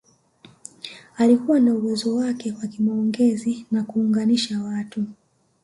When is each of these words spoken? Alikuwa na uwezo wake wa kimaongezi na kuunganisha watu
Alikuwa 1.17 1.59
na 1.59 1.73
uwezo 1.73 2.15
wake 2.15 2.51
wa 2.61 2.67
kimaongezi 2.67 3.65
na 3.71 3.83
kuunganisha 3.83 4.63
watu 4.63 5.05